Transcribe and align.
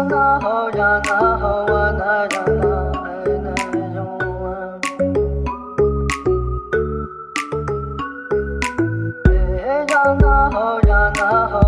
Oh, 0.00 0.70
yeah, 10.86 11.12
no. 11.16 11.67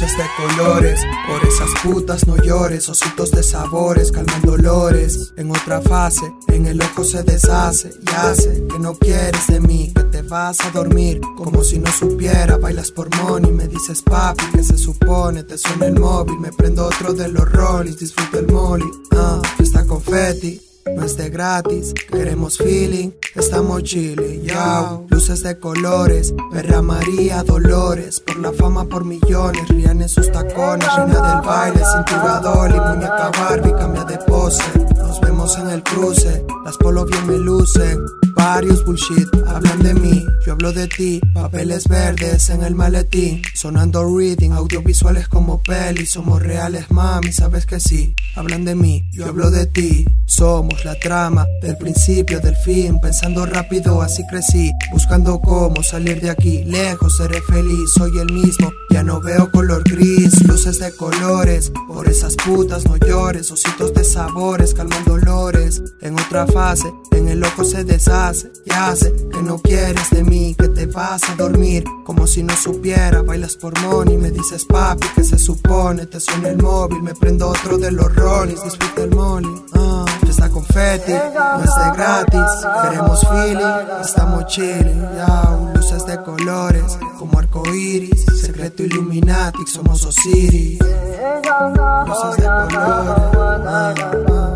Luces 0.00 0.16
de 0.16 0.24
colores. 0.36 1.00
Por 1.26 1.48
esas 1.48 1.70
putas 1.82 2.26
no 2.26 2.36
llores, 2.36 2.88
ositos 2.88 3.30
de 3.30 3.42
sabores, 3.42 4.12
calman 4.12 4.42
dolores. 4.42 5.32
En 5.36 5.50
otra 5.50 5.80
fase, 5.80 6.32
en 6.48 6.66
el 6.66 6.80
ojo 6.80 7.04
se 7.04 7.22
deshace 7.22 7.90
y 8.00 8.10
hace 8.14 8.66
que 8.68 8.78
no 8.78 8.94
quieres 8.94 9.46
de 9.48 9.60
mí, 9.60 9.92
que 9.94 10.04
te 10.04 10.22
vas 10.22 10.60
a 10.60 10.70
dormir 10.70 11.20
como 11.36 11.64
si 11.64 11.78
no 11.78 11.90
supiera. 11.90 12.58
Bailas 12.58 12.92
por 12.92 13.14
money, 13.16 13.50
me 13.50 13.66
dices 13.66 14.02
papi, 14.02 14.44
que 14.52 14.62
se 14.62 14.78
supone, 14.78 15.42
te 15.42 15.58
suena 15.58 15.86
el 15.86 15.98
móvil, 15.98 16.38
me 16.38 16.52
prendo 16.52 16.86
otro 16.86 17.12
de 17.12 17.28
los 17.28 17.50
rollies, 17.50 17.98
disfruto 17.98 18.38
el 18.38 18.46
molly, 18.46 18.90
ah, 19.12 19.42
fiesta 19.56 19.84
confetti 19.84 20.67
no 20.96 21.04
es 21.04 21.16
de 21.16 21.30
gratis. 21.30 21.94
Queremos 22.10 22.58
feeling, 22.58 23.10
estamos 23.34 23.82
chile, 23.82 24.40
yao. 24.42 25.06
Luces 25.08 25.42
de 25.42 25.58
colores, 25.58 26.34
perra 26.50 26.82
María 26.82 27.42
Dolores. 27.42 28.20
Por 28.20 28.38
la 28.38 28.52
fama, 28.52 28.84
por 28.84 29.04
millones, 29.04 29.68
rían 29.68 30.02
en 30.02 30.08
sus 30.08 30.30
tacones. 30.30 30.88
Reina 30.96 31.34
del 31.34 31.46
baile, 31.46 31.80
cintura 31.92 32.40
y 32.68 32.80
muñeca 32.80 33.30
Barbie, 33.38 33.72
cambia 33.72 34.04
de 34.04 34.18
pose. 34.18 34.62
Nos 34.96 35.20
vemos 35.20 35.56
en 35.58 35.70
el 35.70 35.82
cruce, 35.82 36.44
las 36.64 36.76
polos 36.76 37.06
bien 37.06 37.26
me 37.26 37.36
lucen. 37.36 38.04
Varios 38.38 38.84
bullshit 38.84 39.26
hablan 39.48 39.82
de 39.82 39.94
mí, 39.94 40.24
yo 40.46 40.52
hablo 40.52 40.72
de 40.72 40.86
ti. 40.86 41.20
Papeles 41.34 41.88
verdes 41.88 42.50
en 42.50 42.62
el 42.62 42.76
maletín, 42.76 43.42
sonando 43.52 44.16
reading, 44.16 44.52
audiovisuales 44.52 45.26
como 45.26 45.60
peli. 45.60 46.06
Somos 46.06 46.40
reales, 46.40 46.88
mami, 46.90 47.32
sabes 47.32 47.66
que 47.66 47.80
sí. 47.80 48.14
Hablan 48.36 48.64
de 48.64 48.76
mí, 48.76 49.02
yo 49.12 49.26
hablo 49.26 49.50
de 49.50 49.66
ti. 49.66 50.04
Somos 50.24 50.84
la 50.84 50.94
trama 51.00 51.46
del 51.62 51.76
principio 51.78 52.38
del 52.38 52.54
fin, 52.54 53.00
pensando 53.00 53.44
rápido, 53.44 54.02
así 54.02 54.24
crecí, 54.28 54.70
buscando 54.92 55.40
cómo 55.40 55.82
salir 55.82 56.20
de 56.20 56.30
aquí. 56.30 56.62
Lejos 56.64 57.16
seré 57.16 57.40
feliz, 57.42 57.90
soy 57.96 58.18
el 58.18 58.32
mismo, 58.32 58.70
ya 58.90 59.02
no 59.02 59.20
veo 59.20 59.50
color 59.50 59.82
gris, 59.82 60.46
luces 60.46 60.78
de 60.78 60.94
colores. 60.94 61.72
Por 61.88 62.08
esas 62.08 62.36
putas 62.36 62.84
no 62.84 62.96
llores, 62.98 63.50
ositos 63.50 63.92
de 63.94 64.04
sabores, 64.04 64.74
calman 64.74 65.04
dolores. 65.04 65.57
En 66.00 66.18
otra 66.18 66.46
fase, 66.46 66.92
en 67.12 67.28
el 67.28 67.42
ojo 67.44 67.64
se 67.64 67.84
deshace 67.84 68.50
y 68.64 68.72
hace 68.72 69.12
que 69.32 69.42
no 69.42 69.58
quieres 69.58 70.10
de 70.10 70.22
mí, 70.24 70.54
que 70.58 70.68
te 70.68 70.86
vas 70.86 71.28
a 71.28 71.34
dormir 71.34 71.84
como 72.04 72.26
si 72.26 72.42
no 72.42 72.56
supiera. 72.56 73.22
Bailas 73.22 73.56
por 73.56 73.78
money, 73.80 74.16
me 74.16 74.30
dices 74.30 74.64
papi, 74.64 75.06
que 75.14 75.24
se 75.24 75.38
supone, 75.38 76.06
te 76.06 76.20
suena 76.20 76.50
el 76.50 76.58
móvil, 76.58 77.02
me 77.02 77.14
prendo 77.14 77.48
otro 77.48 77.78
de 77.78 77.90
los 77.90 78.14
rollies, 78.14 78.62
disfruta 78.62 79.02
el 79.02 79.14
money. 79.14 79.50
Ah, 79.74 80.04
está 80.28 80.48
confetti, 80.50 81.12
no 81.12 81.64
es 81.64 81.74
de 81.74 81.96
gratis, 81.96 82.66
queremos 82.82 83.20
feeling, 83.20 84.00
estamos 84.02 84.46
chilling, 84.46 85.02
ya, 85.16 85.58
luces 85.74 86.06
de 86.06 86.22
colores, 86.22 86.98
como 87.18 87.38
arcoiris, 87.38 88.24
secreto 88.40 88.82
Illuminati, 88.84 89.66
somos 89.66 90.04
Osiris, 90.04 90.78
luces 90.78 92.36
de 92.36 92.44
colores, 92.44 92.76
ah, 92.76 93.94
ah, 93.98 94.10
colores. 94.12 94.47